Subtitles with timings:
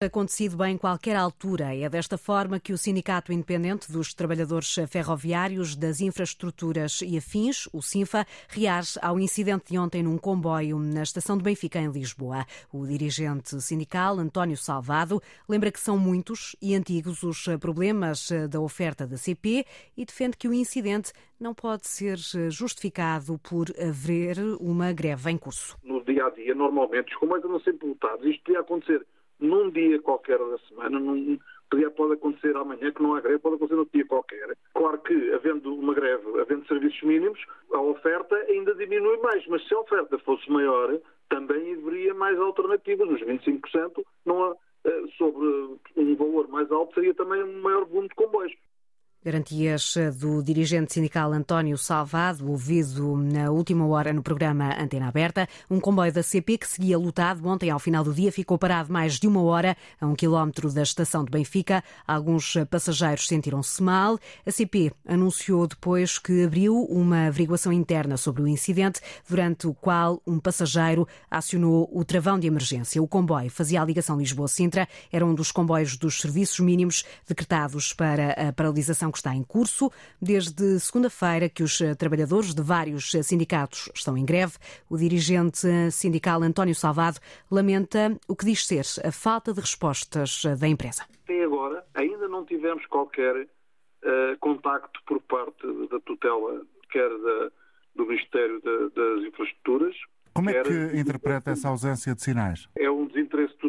[0.00, 1.74] acontecido em qualquer altura.
[1.74, 7.82] É desta forma que o Sindicato Independente dos Trabalhadores Ferroviários das Infraestruturas e Afins, o
[7.82, 12.46] SINFA, reage ao incidente de ontem num comboio na estação de Benfica, em Lisboa.
[12.72, 19.04] O dirigente sindical, António Salvado, lembra que são muitos e antigos os problemas da oferta
[19.04, 22.16] da CP e defende que o incidente não pode ser
[22.50, 25.76] justificado por haver uma greve em curso.
[25.82, 28.24] No dia a dia, normalmente, os comboios andam sempre lotados.
[28.24, 29.04] Isto podia acontecer
[29.40, 31.38] num dia qualquer da semana, num,
[31.74, 34.56] dia pode acontecer amanhã, que não há greve, pode acontecer num dia qualquer.
[34.74, 37.38] Claro que, havendo uma greve, havendo serviços mínimos,
[37.72, 40.98] a oferta ainda diminui mais, mas se a oferta fosse maior,
[41.28, 43.08] também haveria mais alternativas.
[43.10, 45.46] Os 25% não há, eh, sobre
[45.96, 48.52] um valor mais alto seria também um maior volume de comboios.
[49.24, 55.48] Garantias do dirigente sindical António Salvado, ouvido na última hora no programa Antena Aberta.
[55.68, 59.14] Um comboio da CP que seguia lotado ontem, ao final do dia, ficou parado mais
[59.14, 61.82] de uma hora a um quilómetro da estação de Benfica.
[62.06, 64.20] Alguns passageiros sentiram-se mal.
[64.46, 70.22] A CP anunciou depois que abriu uma averiguação interna sobre o incidente, durante o qual
[70.24, 73.02] um passageiro acionou o travão de emergência.
[73.02, 78.48] O comboio fazia a ligação Lisboa-Sintra, era um dos comboios dos serviços mínimos decretados para
[78.48, 79.90] a paralisação que está em curso.
[80.20, 84.54] Desde segunda-feira que os trabalhadores de vários sindicatos estão em greve.
[84.88, 87.18] O dirigente sindical António Salvado
[87.50, 91.04] lamenta o que diz ser a falta de respostas da empresa.
[91.24, 97.50] Até agora ainda não tivemos qualquer uh, contacto por parte da tutela, quer da,
[97.96, 99.94] do Ministério de, das Infraestruturas,
[100.38, 102.68] como é que interpreta essa ausência de sinais?
[102.78, 103.08] É um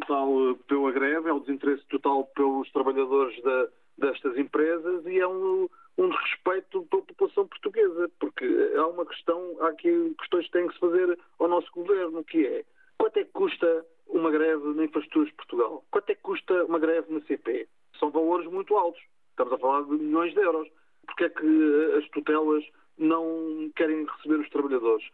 [0.09, 3.67] total pela greve, é um desinteresse total pelos trabalhadores da,
[3.99, 9.67] destas empresas e é um, um desrespeito pela população portuguesa, porque há uma questão, há
[9.67, 12.65] aqui questões que têm que se fazer ao nosso governo, que é
[12.97, 15.85] quanto é que custa uma greve na Infraestruturas de Portugal?
[15.91, 17.67] Quanto é que custa uma greve na CP?
[17.99, 19.01] São valores muito altos.
[19.29, 20.67] Estamos a falar de milhões de euros.
[21.05, 22.63] Porque é que as tutelas
[22.97, 25.07] não querem receber os trabalhadores?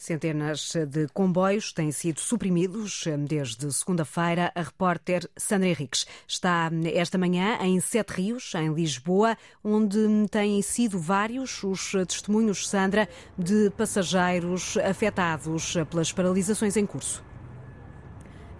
[0.00, 4.50] Centenas de comboios têm sido suprimidos desde segunda-feira.
[4.54, 9.98] A repórter Sandra Henriques está esta manhã em Sete Rios, em Lisboa, onde
[10.30, 17.22] têm sido vários os testemunhos, Sandra, de passageiros afetados pelas paralisações em curso.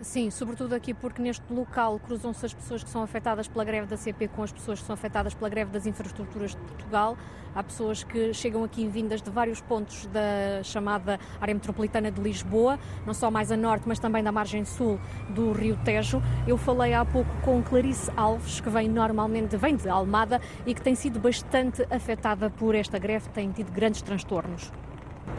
[0.03, 3.99] Sim, sobretudo aqui porque neste local cruzam-se as pessoas que são afetadas pela greve da
[3.99, 7.19] CP com as pessoas que são afetadas pela greve das infraestruturas de Portugal.
[7.55, 12.78] Há pessoas que chegam aqui vindas de vários pontos da chamada área metropolitana de Lisboa,
[13.05, 16.22] não só mais a norte, mas também da margem sul do Rio Tejo.
[16.47, 20.81] Eu falei há pouco com Clarice Alves, que vem normalmente vem de Almada e que
[20.81, 24.72] tem sido bastante afetada por esta greve, tem tido grandes transtornos.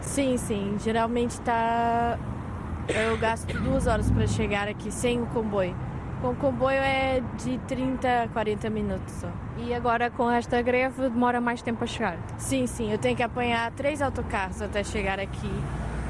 [0.00, 2.18] Sim, sim, geralmente está
[2.88, 5.76] eu gasto duas horas para chegar aqui sem o comboio.
[6.20, 9.28] Com o comboio é de 30 a 40 minutos só.
[9.58, 12.16] E agora com esta greve demora mais tempo a chegar?
[12.38, 12.90] Sim, sim.
[12.92, 15.50] Eu tenho que apanhar três autocarros até chegar aqui.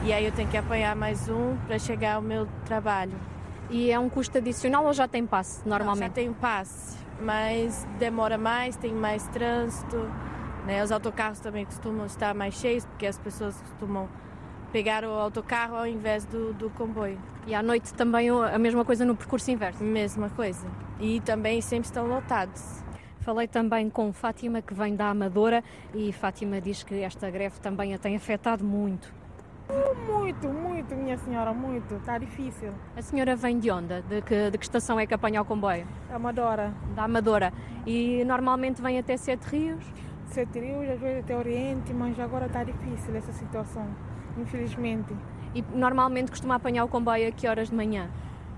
[0.04, 3.14] E aí eu tenho que apanhar mais um para chegar ao meu trabalho.
[3.70, 6.00] E é um custo adicional ou já tem passe normalmente?
[6.00, 9.96] Não, já tem passe, mas demora mais, tem mais trânsito.
[10.66, 10.82] Né?
[10.82, 14.08] Os autocarros também costumam estar mais cheios porque as pessoas costumam
[14.72, 17.18] pegar o autocarro ao invés do, do comboio.
[17.46, 19.84] E à noite também a mesma coisa no percurso inverso?
[19.84, 20.66] Mesma coisa.
[20.98, 22.82] E também sempre estão lotados.
[23.20, 25.62] Falei também com Fátima, que vem da Amadora,
[25.94, 29.12] e Fátima diz que esta greve também a tem afetado muito.
[30.06, 31.94] Muito, muito, minha senhora, muito.
[31.94, 32.72] Está difícil.
[32.96, 34.02] A senhora vem de onde?
[34.02, 35.86] De que, de que estação é que apanha o comboio?
[36.08, 36.74] Da Amadora.
[36.96, 37.52] Da Amadora.
[37.86, 39.84] E normalmente vem até Sete Rios?
[40.26, 43.86] Sete Rios, às vezes até Oriente, mas agora está difícil essa situação
[44.38, 45.14] infelizmente.
[45.54, 48.08] E normalmente costuma apanhar o comboio a que horas de manhã?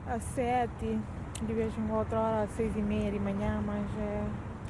[0.07, 0.99] Às sete,
[1.43, 4.23] de vez em outra hora às seis e meia de manhã, mas é,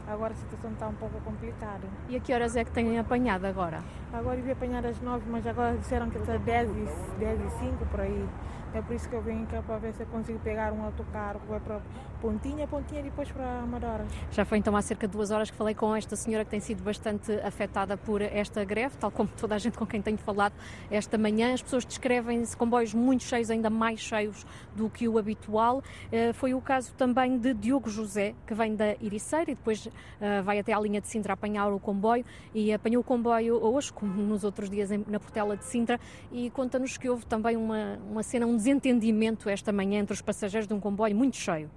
[0.08, 1.86] agora a situação está um pouco complicada.
[2.08, 3.80] E a que horas é que têm apanhado agora?
[4.12, 7.50] Agora eu vi apanhar às nove, mas agora disseram que está dez e, dez e
[7.58, 8.26] cinco por aí.
[8.74, 11.38] É por isso que eu venho cá para ver se eu consigo pegar um autocarro
[11.38, 11.80] que vai para
[12.20, 14.04] Pontinha, Pontinha e depois para Amadora.
[14.32, 16.58] Já foi então há cerca de duas horas que falei com esta senhora que tem
[16.58, 20.54] sido bastante afetada por esta greve, tal como toda a gente com quem tenho falado
[20.90, 21.54] esta manhã.
[21.54, 24.44] As pessoas descrevem-se comboios muito cheios, ainda mais cheios
[24.74, 25.80] do que o habitual.
[26.10, 29.86] Eh, foi o caso também de Diogo José, que vem da Iriceira e depois
[30.20, 33.92] eh, vai até à linha de Sintra apanhar o comboio e apanhou o comboio hoje,
[33.92, 36.00] como nos outros dias na Portela de Sintra,
[36.32, 40.66] e conta-nos que houve também uma, uma cena, um desentendimento esta manhã entre os passageiros
[40.66, 41.70] de um comboio muito cheio.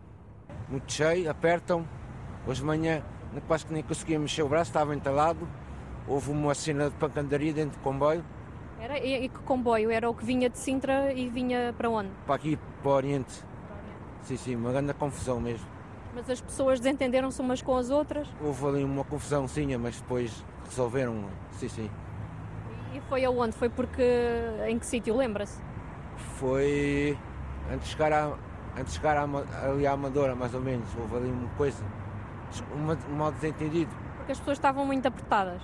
[0.70, 1.86] Muito cheio, apertam.
[2.48, 3.04] Hoje de manhã
[3.46, 5.48] quase que nem conseguia mexer o braço, estava entalado.
[6.08, 8.24] Houve uma cena de pancandaria dentro do comboio.
[8.80, 9.92] Era, e, e que comboio?
[9.92, 12.10] Era o que vinha de Sintra e vinha para onde?
[12.26, 13.44] Para aqui, para o Oriente.
[14.22, 15.68] Sim, sim, uma grande confusão mesmo.
[16.16, 18.28] Mas as pessoas desentenderam-se umas com as outras?
[18.42, 21.90] Houve ali uma confusão, sim, mas depois resolveram, sim, sim.
[22.94, 23.56] E foi aonde?
[23.58, 24.04] Foi porque.
[24.68, 25.16] em que sítio?
[25.18, 25.67] Lembra-se?
[26.18, 27.18] Foi
[27.72, 28.34] antes de chegar, a,
[28.78, 30.88] antes de chegar a, ali à Amadora, mais ou menos.
[30.98, 31.84] Houve ali uma coisa,
[32.76, 33.92] um mal desentendido.
[34.18, 35.62] Porque as pessoas estavam muito apertadas.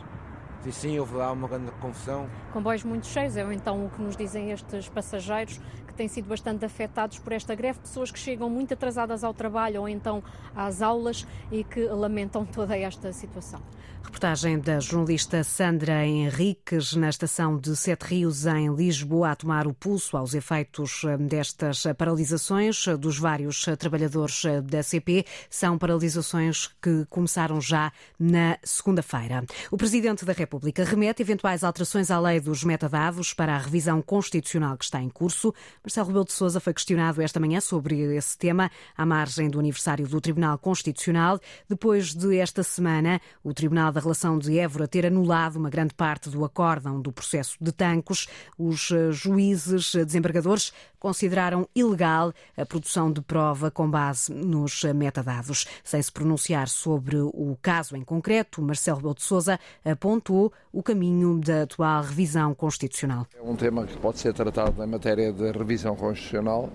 [0.61, 2.25] Sim, sim, houve lá uma grande confusão.
[2.53, 5.59] Comboios muito cheios, é então o que nos dizem estes passageiros
[5.93, 9.81] que têm sido bastante afetados por esta greve, pessoas que chegam muito atrasadas ao trabalho
[9.81, 10.23] ou então
[10.55, 13.61] às aulas e que lamentam toda esta situação.
[14.03, 19.73] Reportagem da jornalista Sandra Henriques na estação de Sete Rios, em Lisboa, a tomar o
[19.73, 25.25] pulso aos efeitos eh, destas paralisações dos vários trabalhadores eh, da CP.
[25.49, 29.43] São paralisações que começaram já na segunda-feira.
[29.71, 34.77] O Presidente da República remete eventuais alterações à lei dos metadados para a revisão constitucional
[34.77, 35.53] que está em curso.
[35.83, 40.07] Marcelo Rebelo de Sousa foi questionado esta manhã sobre esse tema, à margem do aniversário
[40.07, 41.41] do Tribunal Constitucional.
[41.67, 46.29] Depois de esta semana, o Tribunal da relação de Évora ter anulado uma grande parte
[46.29, 53.21] do acórdão do processo de Tancos, os eh, juízes desembargadores consideraram ilegal a produção de
[53.21, 55.67] prova com base nos metadados.
[55.83, 61.41] Sem se pronunciar sobre o caso em concreto, Marcelo Rebelo de Sousa apontou o caminho
[61.41, 63.27] da atual revisão constitucional.
[63.35, 66.69] É um tema que pode ser tratado na matéria de revisão constitucional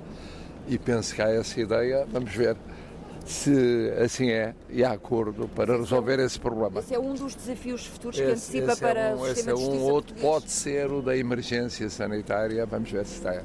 [0.67, 2.07] e penso que há essa ideia.
[2.11, 2.57] Vamos ver
[3.25, 6.81] se assim é, e há acordo para resolver esse problema.
[6.81, 9.67] Esse é um dos desafios futuros que antecipa esse para é um, o sistema esse
[9.67, 13.43] é um, outro pode ser o da emergência sanitária, vamos ver se está.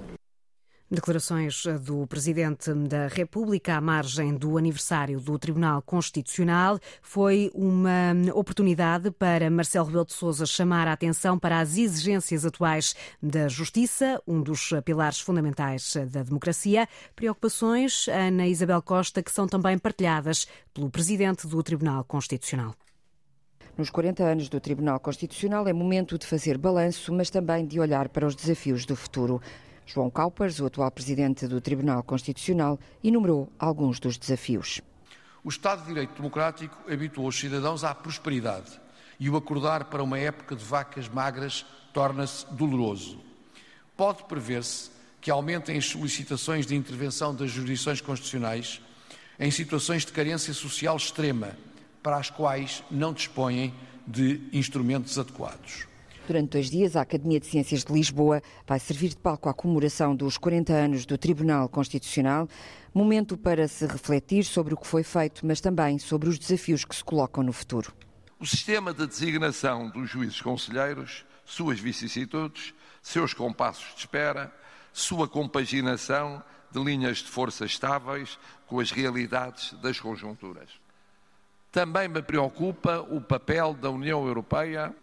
[0.91, 9.09] Declarações do Presidente da República à margem do aniversário do Tribunal Constitucional foi uma oportunidade
[9.09, 14.41] para Marcelo Rebelo de Sousa chamar a atenção para as exigências atuais da Justiça, um
[14.41, 16.87] dos pilares fundamentais da democracia.
[17.15, 22.75] Preocupações, Ana Isabel Costa, que são também partilhadas pelo Presidente do Tribunal Constitucional.
[23.75, 28.09] Nos 40 anos do Tribunal Constitucional é momento de fazer balanço, mas também de olhar
[28.09, 29.41] para os desafios do futuro.
[29.85, 34.81] João Caupers, o atual presidente do Tribunal Constitucional, enumerou alguns dos desafios.
[35.43, 38.79] O Estado de Direito Democrático habituou os cidadãos à prosperidade
[39.19, 43.19] e o acordar para uma época de vacas magras torna-se doloroso.
[43.95, 44.89] Pode prever-se
[45.21, 48.81] que aumentem as solicitações de intervenção das jurisdições constitucionais
[49.39, 51.57] em situações de carência social extrema,
[52.01, 53.73] para as quais não dispõem
[54.05, 55.87] de instrumentos adequados.
[56.25, 60.15] Durante dois dias, a Academia de Ciências de Lisboa vai servir de palco à comemoração
[60.15, 62.47] dos 40 anos do Tribunal Constitucional,
[62.93, 66.95] momento para se refletir sobre o que foi feito, mas também sobre os desafios que
[66.95, 67.93] se colocam no futuro.
[68.39, 74.53] O sistema de designação dos juízes conselheiros, suas vicissitudes, seus compassos de espera,
[74.93, 76.41] sua compaginação
[76.71, 80.69] de linhas de força estáveis com as realidades das conjunturas.
[81.69, 84.95] Também me preocupa o papel da União Europeia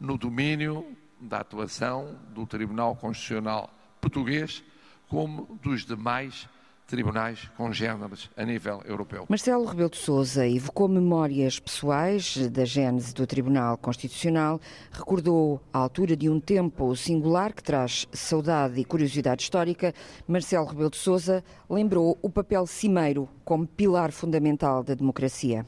[0.00, 0.84] no domínio
[1.20, 3.70] da atuação do Tribunal Constitucional
[4.00, 4.64] português,
[5.08, 6.48] como dos demais
[6.86, 9.24] tribunais congêneres a nível europeu.
[9.28, 14.60] Marcelo Rebelo de Sousa evocou memórias pessoais da gênese do Tribunal Constitucional,
[14.90, 19.94] recordou a altura de um tempo singular que traz saudade e curiosidade histórica.
[20.26, 25.64] Marcelo Rebelo de Sousa lembrou o papel cimeiro como pilar fundamental da democracia.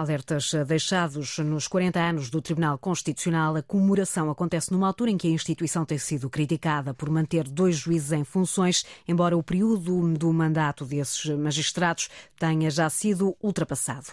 [0.00, 5.28] Alertas deixados nos 40 anos do Tribunal Constitucional, a comemoração acontece numa altura em que
[5.28, 10.32] a instituição tem sido criticada por manter dois juízes em funções, embora o período do
[10.32, 14.06] mandato desses magistrados tenha já sido ultrapassado.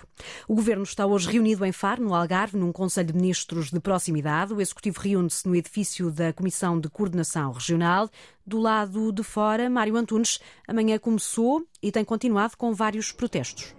[0.45, 4.53] O Governo está hoje reunido em Faro, no Algarve, num Conselho de Ministros de proximidade.
[4.53, 8.09] O Executivo reúne-se no edifício da Comissão de Coordenação Regional.
[8.45, 13.73] Do lado de fora, Mário Antunes, amanhã começou e tem continuado com vários protestos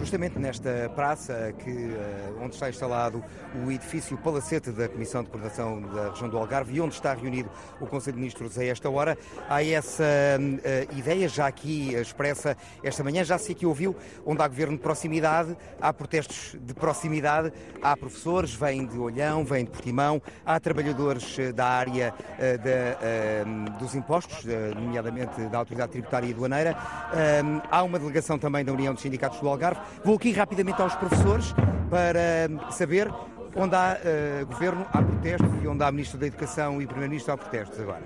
[0.00, 3.22] justamente nesta praça que, eh, onde está instalado
[3.64, 7.50] o edifício Palacete da Comissão de Coordenação da Região do Algarve e onde está reunido
[7.78, 9.16] o Conselho de Ministros a esta hora.
[9.48, 14.48] Há essa uh, ideia já aqui expressa esta manhã, já se aqui ouviu, onde há
[14.48, 17.52] governo de proximidade, há protestos de proximidade,
[17.82, 22.14] há professores, vêm de Olhão, vêm de Portimão, há trabalhadores eh, da área
[23.78, 26.76] dos impostos, nomeadamente da Autoridade Tributária e Doaneira,
[27.70, 29.80] há uma delegação também da União dos Sindicatos do Algarve.
[30.04, 31.54] Vou aqui rapidamente aos professores
[31.90, 33.10] para saber
[33.56, 37.36] onde há uh, governo, há protestos e onde há Ministro da Educação e Primeiro-Ministro, há
[37.36, 38.02] protestos agora.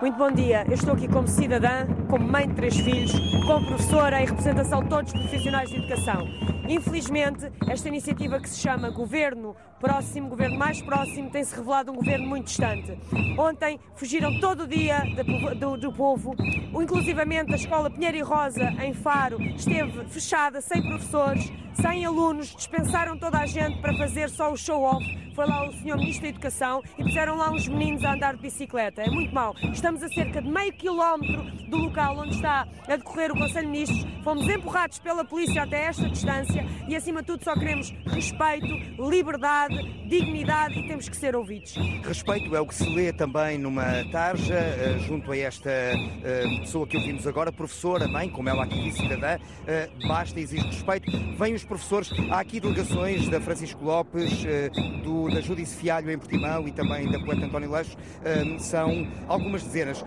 [0.00, 0.64] Muito bom dia.
[0.66, 3.12] Eu estou aqui como cidadã, como mãe de três filhos,
[3.46, 6.26] como professora em representação de todos os profissionais de educação.
[6.68, 12.26] Infelizmente, esta iniciativa que se chama Governo Próximo, Governo Mais Próximo, tem-se revelado um governo
[12.26, 12.98] muito distante.
[13.38, 15.02] Ontem fugiram todo o dia
[15.58, 16.34] do, do, povo,
[16.72, 23.18] inclusivamente a Escola Pinheiro e Rosa, em Faro, esteve fechada, sem professores, sem alunos, dispensaram
[23.18, 25.04] toda a gente para fazer só o show-off.
[25.34, 25.96] Foi lá o Sr.
[25.96, 29.02] Ministro da Educação e puseram lá uns meninos a andar de bicicleta.
[29.02, 29.52] É muito mau.
[29.72, 33.72] Estamos a cerca de meio quilómetro do local onde está a decorrer o Conselho de
[33.72, 34.06] Ministros.
[34.22, 36.53] Fomos empurrados pela polícia até esta distância
[36.88, 38.66] e, acima de tudo, só queremos respeito,
[38.98, 41.74] liberdade, dignidade e temos que ser ouvidos.
[42.02, 46.86] Respeito é o que se lê também numa tarja, eh, junto a esta eh, pessoa
[46.86, 51.10] que ouvimos agora, professora, mãe, como ela aqui disse, cidadã, eh, basta exigir respeito.
[51.38, 54.44] Vêm os professores, há aqui delegações da Francisco Lopes,
[55.02, 57.96] do, da Judice Fialho em Portimão e também da poeta António Leixo,
[58.58, 60.04] são algumas dezenas.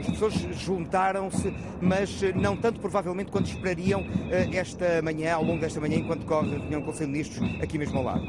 [0.00, 4.04] Os professores juntaram-se, mas não tanto provavelmente quanto esperariam
[4.52, 7.98] esta manhã, ao longo desta manhã, enquanto corre a reunião com os Ministros aqui mesmo
[7.98, 8.26] ao lado.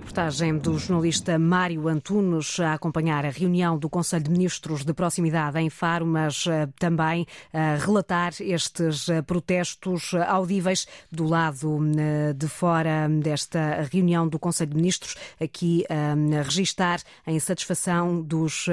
[0.00, 5.58] Reportagem do jornalista Mário Antunes a acompanhar a reunião do Conselho de Ministros de Proximidade
[5.58, 12.48] em Faro, mas uh, também a relatar estes uh, protestos audíveis do lado uh, de
[12.48, 18.66] fora desta reunião do Conselho de Ministros, aqui a registar a insatisfação dos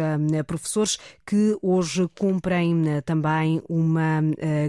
[0.46, 4.22] professores que hoje cumprem também uma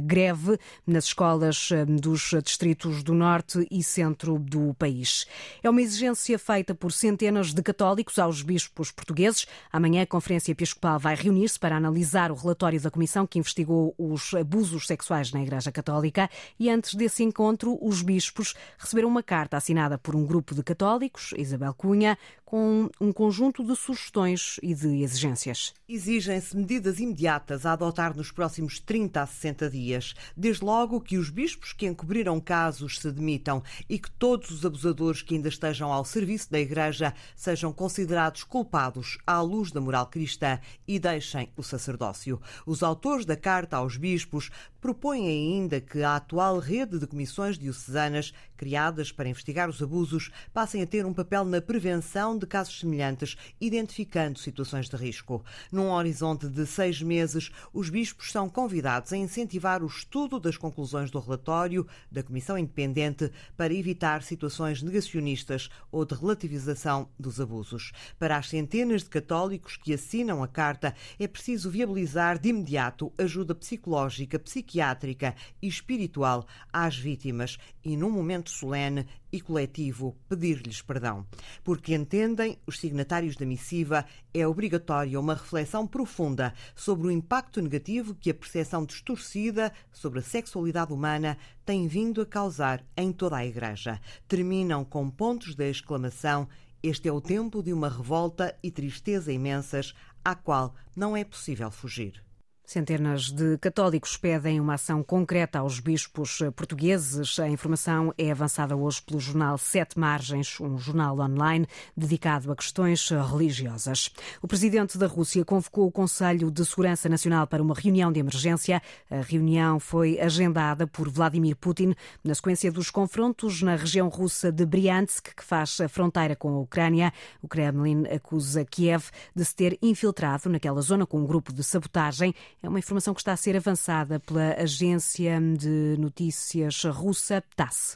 [0.02, 1.70] greve nas escolas
[2.00, 5.26] dos distritos do Norte e Centro do país.
[5.62, 9.46] É uma exigência feita por centenas de católicos aos bispos portugueses.
[9.72, 14.34] Amanhã a Conferência Episcopal vai reunir-se para analisar o relatório da comissão que investigou os
[14.34, 19.98] abusos sexuais na Igreja Católica e antes desse encontro os bispos receberam uma carta assinada
[19.98, 25.74] por um grupo de católicos, Isabel Cunha, com um conjunto de sugestões e de exigências.
[25.86, 30.14] Exigem-se medidas imediatas a adotar nos próximos 30 a 60 dias.
[30.34, 35.20] Desde logo que os bispos que encobriram casos se demitam e que todos os abusadores
[35.20, 40.58] que ainda estejam ao serviço da Igreja sejam considerados culpados à luz da moral cristã
[40.86, 42.40] e deixem o sacerdócio.
[42.64, 44.50] Os autores da carta aos bispos
[44.80, 50.82] propõem ainda que a atual rede de comissões diocesanas criadas para investigar os abusos passem
[50.82, 55.44] a ter um papel na prevenção de casos semelhantes, identificando situações de risco.
[55.70, 61.10] Num horizonte de seis meses, os bispos são convidados a incentivar o estudo das conclusões
[61.10, 67.92] do relatório da Comissão Independente para evitar situações negacionistas ou de relativização dos abusos.
[68.18, 73.54] Para as centenas de católicos que assinam a carta, é preciso viabilizar de imediato ajuda
[73.54, 81.26] psicológica, psiquiátrica e espiritual às vítimas e, num momento solene e coletivo pedir-lhes perdão.
[81.62, 88.14] Porque entendem os signatários da missiva, é obrigatória uma reflexão profunda sobre o impacto negativo
[88.14, 93.46] que a percepção distorcida sobre a sexualidade humana tem vindo a causar em toda a
[93.46, 94.00] Igreja.
[94.26, 96.48] Terminam com pontos de exclamação.
[96.82, 99.94] Este é o tempo de uma revolta e tristeza imensas,
[100.24, 102.27] à qual não é possível fugir.
[102.68, 107.38] Centenas de católicos pedem uma ação concreta aos bispos portugueses.
[107.38, 113.08] A informação é avançada hoje pelo jornal Sete Margens, um jornal online dedicado a questões
[113.08, 114.10] religiosas.
[114.42, 118.82] O presidente da Rússia convocou o Conselho de Segurança Nacional para uma reunião de emergência.
[119.10, 124.66] A reunião foi agendada por Vladimir Putin na sequência dos confrontos na região russa de
[124.66, 127.14] Bryansk, que faz fronteira com a Ucrânia.
[127.40, 132.34] O Kremlin acusa Kiev de se ter infiltrado naquela zona com um grupo de sabotagem
[132.62, 137.86] é uma informação que está a ser avançada pela agência de notícias russa TASS.